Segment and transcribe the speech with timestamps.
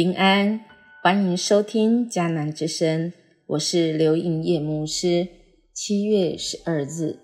[0.00, 0.60] 平安，
[1.02, 3.12] 欢迎收听迦南之声，
[3.48, 5.26] 我是刘应叶牧师。
[5.74, 7.18] 七月十二日，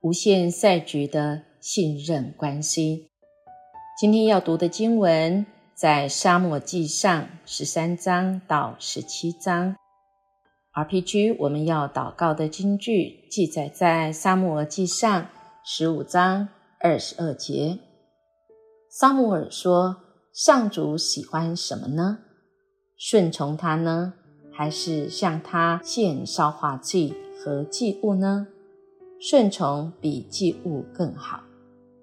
[0.00, 3.08] 无限赛局的信任关系。
[4.00, 9.74] 今天要读的经文在沙漠记上十三章到十七章。
[10.72, 15.26] RPG 我们要祷告的经句记载在沙漠记上
[15.64, 17.80] 十五章二十二节。
[18.88, 20.03] 撒母耳说。
[20.34, 22.18] 上主喜欢什么呢？
[22.96, 24.14] 顺从他呢，
[24.50, 28.48] 还是向他献烧化祭和祭物呢？
[29.20, 31.44] 顺从比祭物更好，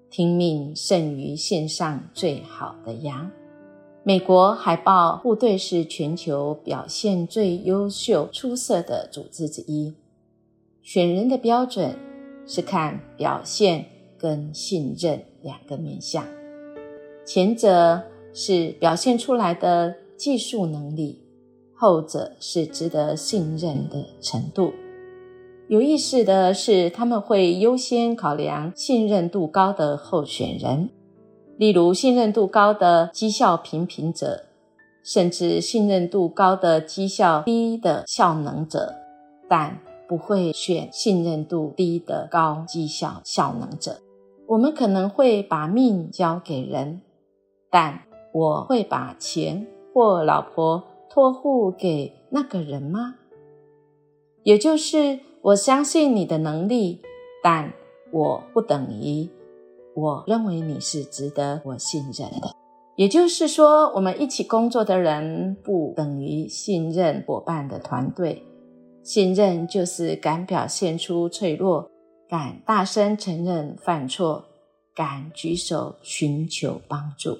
[0.08, 3.30] 听命胜于献上最好的羊。
[4.02, 9.94] 美国海豹部队是全球表现最优秀、出色的组织之一。
[10.80, 11.94] 选人的标准
[12.46, 13.84] 是看表现
[14.16, 16.26] 跟信任两个面相，
[17.26, 18.02] 前者。
[18.32, 21.22] 是表现出来的技术能力，
[21.74, 24.72] 后者是值得信任的程度。
[25.68, 30.90] 有意思的是，他们会优先考量信任度高的候选人，
[31.56, 34.44] 例如信任度高的绩效平平者，
[35.02, 38.94] 甚至信任度高的绩效低的效能者，
[39.48, 44.00] 但不会选信任度低的高绩效效能者。
[44.48, 47.00] 我们可能会把命交给人，
[47.70, 48.02] 但。
[48.32, 53.16] 我会把钱或老婆托付给那个人吗？
[54.42, 57.00] 也就是我相信你的能力，
[57.42, 57.72] 但
[58.10, 59.28] 我不等于
[59.94, 62.54] 我认为你是值得我信任的。
[62.96, 68.42] 也就是说，我们一起工作的人不等于信任伙伴的团队。
[69.02, 71.90] 信任就是敢表现出脆弱，
[72.28, 74.44] 敢大声承认犯错，
[74.94, 77.38] 敢举手寻求帮助。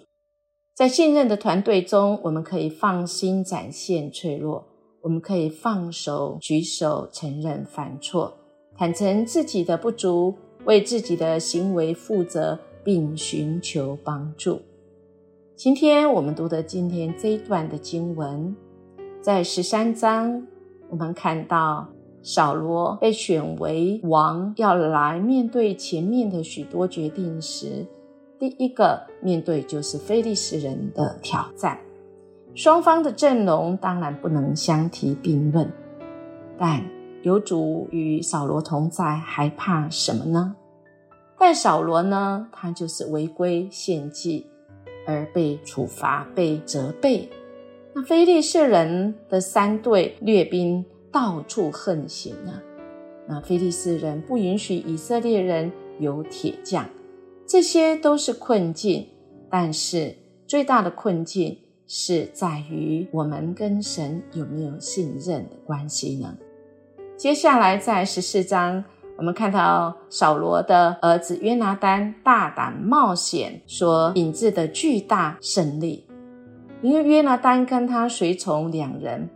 [0.75, 4.65] 在信任的团队中，我们可以放心展现脆弱，
[5.03, 8.33] 我们可以放手举手承认犯错，
[8.75, 10.35] 坦诚自己的不足，
[10.65, 14.63] 为自己的行为负责，并寻求帮助。
[15.55, 18.57] 今天我们读的今天这一段的经文，
[19.21, 20.47] 在十三章，
[20.89, 21.87] 我们看到
[22.23, 27.87] 扫罗被选为王，要来面对前面的许多决定时。
[28.43, 31.79] 第一个面对就是非利士人的挑战，
[32.57, 35.71] 双方的阵容当然不能相提并论，
[36.59, 36.85] 但
[37.23, 40.57] 有主与扫罗同在，还怕什么呢？
[41.39, 44.45] 但扫罗呢，他就是违规献祭
[45.07, 47.31] 而被处罚、被责备。
[47.95, 52.61] 那非利士人的三队掠兵到处横行啊，
[53.29, 55.71] 那非利士人不允许以色列人
[56.01, 56.85] 有铁匠。
[57.53, 59.07] 这些都是困境，
[59.51, 66.35] 但是最大的困境是在于我们跟神有没有信任的关系呢？
[67.15, 68.83] 接下来在十四章，
[69.19, 76.07] 我们看到扫罗的儿子约拿丹大胆冒险所引致的巨大胜利，
[76.81, 79.29] 因为约拿丹跟他随从两人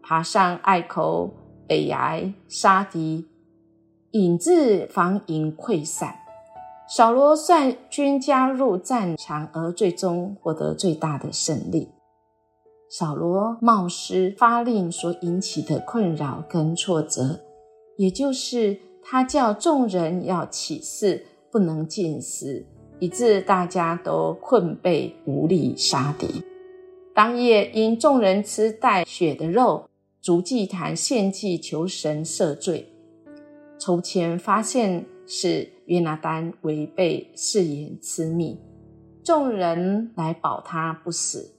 [0.00, 1.34] 爬上隘口
[1.66, 3.26] 北崖杀敌，
[4.12, 6.14] 引致防营溃散。
[6.88, 11.88] 扫罗率军加入战场，而最终获得最大的胜利。
[12.88, 17.40] 扫罗冒失发令所引起的困扰跟挫折，
[17.96, 22.64] 也就是他叫众人要起誓，不能进食，
[23.00, 26.44] 以致大家都困惫无力杀敌。
[27.12, 29.88] 当夜因众人吃带血的肉，
[30.22, 32.92] 逐祭坛献祭求神赦罪，
[33.80, 35.68] 筹钱发现是。
[35.86, 38.58] 约拿丹违背誓言吃蜜，
[39.22, 41.54] 众人来保他不死。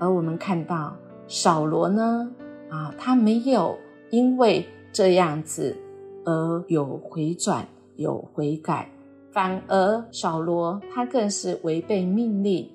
[0.00, 0.96] 而我们看到
[1.28, 2.28] 扫罗呢，
[2.68, 3.78] 啊，他没有
[4.10, 5.76] 因为这样子
[6.24, 8.90] 而有回转、有悔改，
[9.30, 12.68] 反而扫罗他更是违背命令，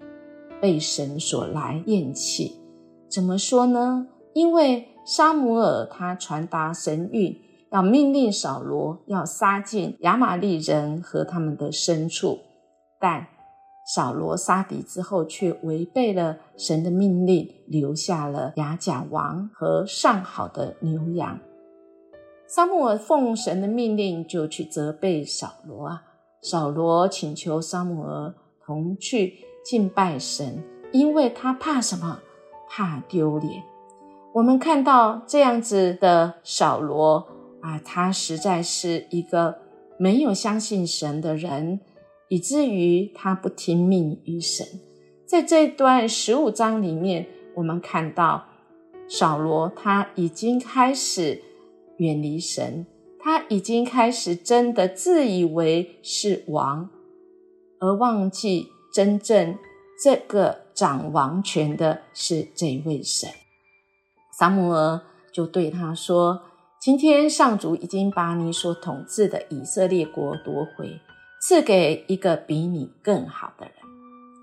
[0.61, 2.55] 被神所来厌弃。
[3.09, 4.07] 怎么说呢？
[4.31, 7.35] 因为沙姆尔他传达神谕。
[7.71, 12.39] 要命令扫罗要杀尽亚玛利人和他们的牲畜，
[13.00, 13.25] 但
[13.95, 21.39] 扫罗杀敌之后却违背了神的命令，留下了亚甲王和上好的牛羊。
[22.45, 26.03] 撒母耳奉神的命令就去责备扫罗啊，
[26.41, 28.33] 扫罗请求撒母耳
[28.65, 32.19] 同去敬拜神，因为他怕什么？
[32.69, 33.63] 怕丢脸。
[34.33, 37.25] 我们看到这样子的扫罗。
[37.61, 39.59] 啊，他实在是一个
[39.97, 41.79] 没有相信神的人，
[42.27, 44.65] 以至于他不听命于神。
[45.25, 48.45] 在这段十五章里面，我们看到
[49.07, 51.41] 扫罗他已经开始
[51.97, 52.85] 远离神，
[53.19, 56.89] 他已经开始真的自以为是王，
[57.79, 59.57] 而忘记真正
[60.03, 63.29] 这个掌王权的是这位神。
[64.37, 64.99] 撒母耳
[65.31, 66.41] 就对他说
[66.81, 70.99] ：“今天上主已经把你所统治的以色列国夺回，
[71.39, 73.75] 赐给一个比你更好的人。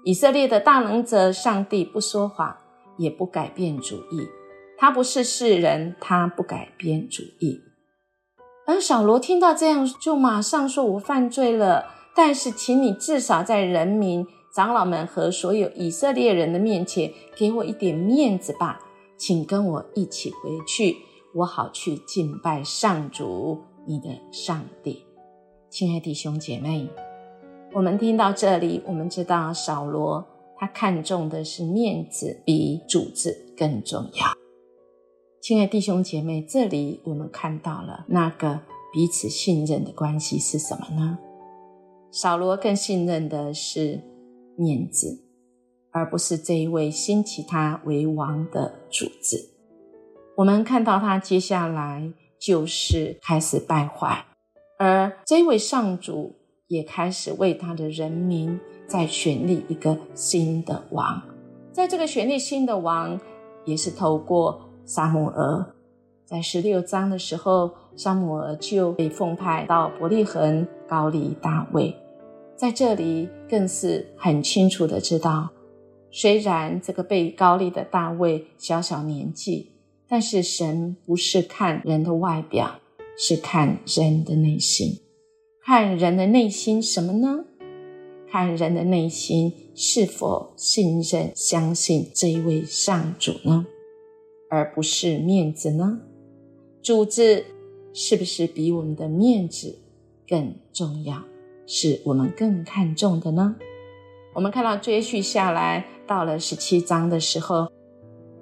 [0.05, 2.57] 以色列的大能者上帝不说谎，
[2.97, 4.29] 也不改变主意。
[4.79, 7.61] 他不是世人，他不改变主意。”
[8.69, 14.25] 而小罗听到这样，就马上说：“我犯罪了，但是请你至少在人民、
[14.55, 18.79] 长老们和所有以色列人的面前，给我一点面子吧。”
[19.19, 20.97] 请跟我一起回去，
[21.39, 25.05] 我好去敬拜上主，你的上帝。
[25.71, 26.91] 亲爱弟兄姐妹，
[27.73, 30.27] 我们听到这里，我们知道扫罗
[30.57, 34.27] 他看重的是面子比主子更重要。
[35.41, 38.63] 亲爱弟兄姐妹，这里我们看到了那个
[38.93, 41.19] 彼此信任的关系是什么呢？
[42.11, 44.01] 扫罗更信任的是
[44.57, 45.25] 面子。
[45.91, 49.58] 而不是这一位兴起他为王的主子。
[50.39, 54.25] 我们看到他接下来就是开始败坏，
[54.79, 56.37] 而这位上主
[56.69, 58.57] 也开始为他的人民
[58.87, 61.21] 在选立一个新的王。
[61.73, 63.19] 在这个选立新的王，
[63.65, 65.75] 也是透过撒母耳，
[66.25, 71.93] 在十六章的时候，撒母耳就被奉派到伯利恒高丽大卫。
[72.55, 75.49] 在这里更是很清楚的知道。
[76.13, 79.73] 虽然这个被高丽的大卫小小年纪，
[80.09, 82.81] 但是神不是看人的外表，
[83.17, 85.01] 是看人的内心。
[85.63, 87.45] 看人的内心什么呢？
[88.31, 93.67] 看人的内心是否信任、相信这一位上主呢？
[94.51, 96.01] 而不是面子呢？
[96.83, 97.45] 主子
[97.93, 99.79] 是不是比我们的面子
[100.27, 101.23] 更重要？
[101.67, 103.57] 是我们更看重的呢？
[104.35, 105.85] 我们看到追续下来。
[106.07, 107.71] 到了十七章的时候，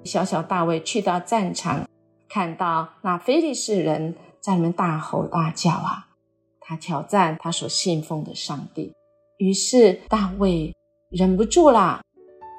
[0.07, 1.87] 小小大卫去到战场，
[2.27, 6.07] 看到那非利士人在那边大吼大叫啊，
[6.59, 8.91] 他挑战他所信奉的上帝。
[9.37, 10.73] 于是大卫
[11.11, 12.01] 忍不住了，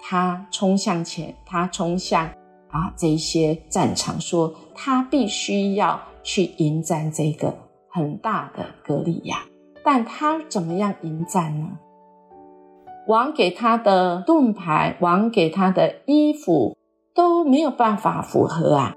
[0.00, 2.26] 他冲向前，他冲向
[2.70, 7.52] 啊这些战场，说他必须要去迎战这个
[7.90, 9.44] 很大的格利亚。
[9.84, 11.70] 但他怎么样迎战呢？
[13.08, 16.76] 王给他的盾牌，王给他的衣服
[17.18, 18.94] 都没有办法符合啊，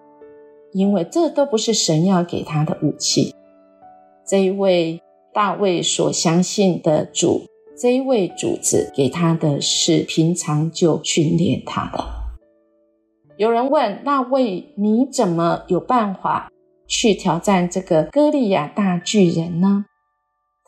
[0.74, 3.34] 因为这都不是神要给他的武器。
[4.24, 5.02] 这一位
[5.34, 12.06] 大卫所相信的主，这一位主子给他的是平常就训练他的。
[13.38, 16.52] 有人问大卫：“你怎么有办法
[16.88, 19.86] 去挑战这个歌利亚大巨人呢？”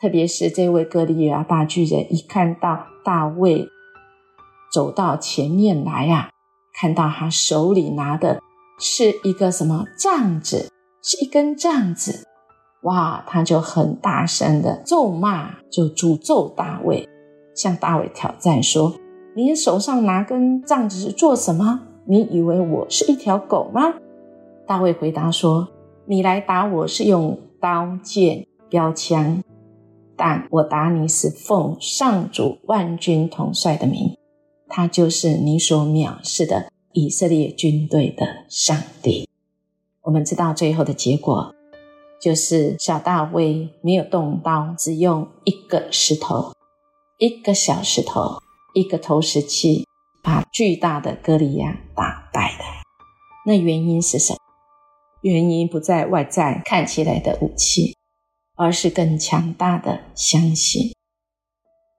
[0.02, 2.88] 特别是这位歌利亚大巨人一看到。
[3.06, 3.68] 大卫
[4.72, 6.30] 走到前面来呀，
[6.74, 8.40] 看到他手里拿的
[8.80, 10.70] 是一个什么杖子，
[11.02, 12.26] 是一根杖子，
[12.84, 17.08] 哇，他就很大声的咒骂，就诅咒大卫，
[17.56, 18.94] 向大卫挑战说
[19.36, 21.82] ：“你手上拿根杖子是做什么？
[22.06, 23.94] 你以为我是一条狗吗？”
[24.68, 25.68] 大卫回答说
[26.06, 29.44] ：“你来打我是用刀剑标枪。”
[30.16, 34.16] 但我打你是奉上主万军统帅的名，
[34.76, 39.30] 他就是你所藐视的以色列军队的上帝。
[40.02, 41.54] 我们知道最后的结果，
[42.20, 46.54] 就是小大卫没有动刀，只用一个石头，
[47.20, 48.42] 一个小石头，
[48.74, 49.86] 一个投石器，
[50.24, 52.64] 把巨大的歌利亚打败的。
[53.46, 54.40] 那原因是什么？
[55.22, 57.96] 原因不在外在看起来的武器。
[58.56, 60.94] 而是更强大的相信。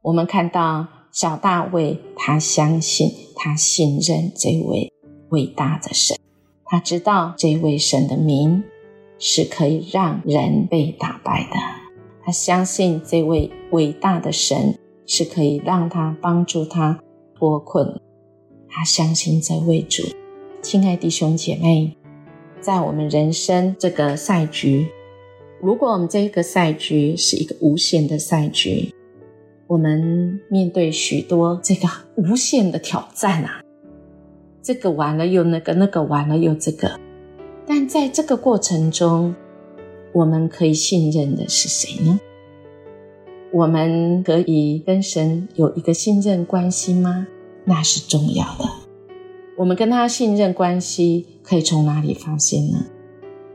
[0.03, 4.93] 我们看到小大卫，他相信，他信任这位
[5.29, 6.19] 伟大的神，
[6.65, 8.65] 他知道这位神的名
[9.21, 11.57] 是可以让人被打败的。
[12.25, 16.99] 他相信这位伟大的神是可以让他帮助他
[17.39, 18.01] 脱困。
[18.69, 20.03] 他相信这位主。
[20.63, 21.97] 亲爱弟兄姐妹，
[22.61, 24.89] 在我们人生这个赛局。
[25.63, 28.93] 如果我们这个赛局是一个无限的赛局，
[29.67, 33.63] 我们面对许多这个无限的挑战啊，
[34.63, 37.01] 这个完了又那个，那个完了又这个，
[37.67, 39.35] 但在这个过程中，
[40.13, 42.21] 我们可以信任的是谁呢？
[43.53, 47.27] 我们可以跟神有一个信任关系吗？
[47.65, 48.69] 那是重要的。
[49.57, 52.85] 我们跟他信任关系可以从哪里发现呢？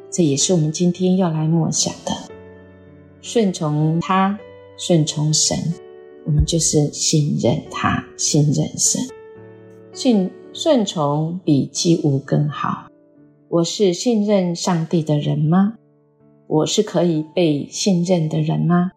[0.09, 2.13] 这也是我们今天要来默想的。
[3.21, 4.39] 顺从他，
[4.77, 5.57] 顺从神，
[6.29, 9.01] 我们就是信任他，信任神。
[9.91, 12.85] 信顺从比祭物更好。
[13.47, 15.73] 我是信任上帝的人吗？
[16.45, 18.91] 我是可以被信任的人吗？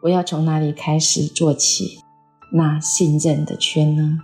[0.00, 1.98] 我要从哪里开始做起？
[2.54, 4.20] 那信任的圈呢？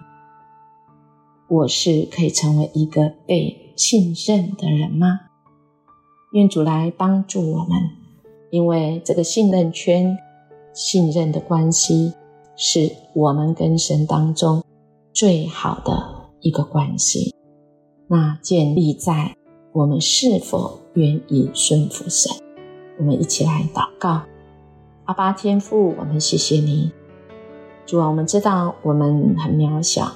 [1.48, 5.20] 我是可以成为一个被信任的人吗？
[6.32, 7.78] 愿主来帮助我们，
[8.50, 10.16] 因为这个信任圈、
[10.72, 12.14] 信任的关系，
[12.56, 14.62] 是我们跟神当中
[15.12, 17.34] 最好的一个关系。
[18.06, 19.36] 那建立在
[19.72, 22.32] 我们是否愿意顺服神。
[22.98, 24.22] 我们一起来祷告：
[25.06, 26.92] 阿巴天父，我们谢谢你，
[27.86, 30.12] 主啊，我们知道我们很渺小。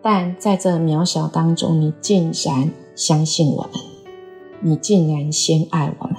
[0.00, 3.72] 但在这渺小当中，你竟然相信我们，
[4.60, 6.16] 你竟然先爱我们，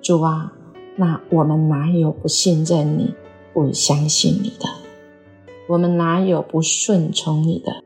[0.00, 0.52] 主啊，
[0.96, 3.12] 那我们哪有不信任你、
[3.54, 4.68] 不相信你的？
[5.68, 7.82] 我们哪有不顺从你的？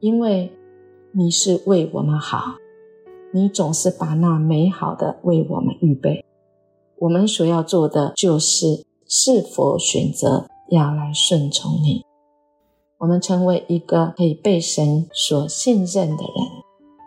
[0.00, 0.52] 因为
[1.12, 2.56] 你是为我们好，
[3.32, 6.24] 你总是把那美好的为我们预备。
[6.98, 12.04] 我们所要做的就是是否选择要来顺从你。
[12.98, 16.34] 我们成为一个可以被神所信任的人，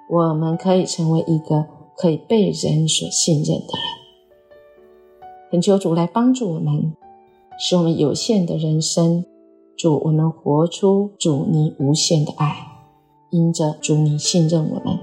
[0.10, 1.66] 我们可以成为一个
[1.98, 4.00] 可以被人所信任的人。
[5.52, 6.94] 恳求主来帮助我们，
[7.60, 9.24] 使我们有限的人生，
[9.78, 12.56] 主我们活出主你无限的爱。
[13.30, 14.98] 因着主你信任我们，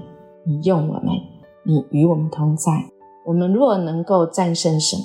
[0.45, 1.13] 你用我们，
[1.63, 2.71] 你与我们同在。
[3.25, 5.03] 我们若能够战胜什么，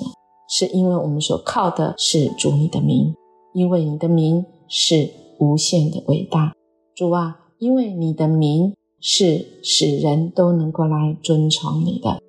[0.49, 3.13] 是因为我们所靠的是主你的名，
[3.53, 5.09] 因为你的名是。
[5.39, 6.53] 无限的伟大，
[6.95, 12.21] 主啊，因为你的名是使人都能够来尊崇你的，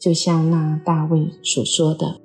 [0.00, 2.20] 就像那大卫所说的：“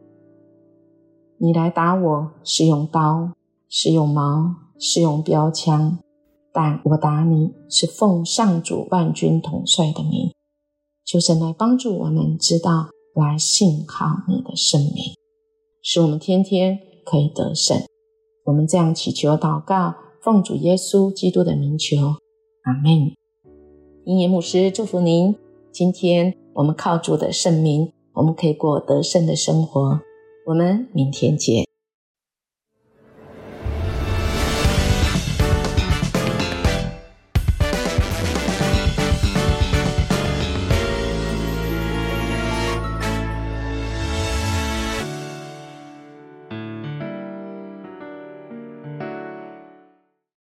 [1.41, 3.31] 你来打我是用刀，
[3.69, 5.97] 是用矛，是用标枪，
[6.53, 10.31] 但我打你是奉上主万军统帅的名。”
[11.05, 15.15] 求神来帮助我们知道来信靠你的圣名，
[15.81, 17.77] 使我们天天可以得胜。
[18.45, 19.95] 我们这样祈求祷告。
[20.21, 21.95] 奉主耶稣基督的名求，
[22.63, 23.13] 阿门。
[24.03, 25.33] 英言牧师祝福您。
[25.71, 30.01] 今天我们靠主的圣名，我们可以过得胜的生活。
[30.45, 31.68] 我们明天见。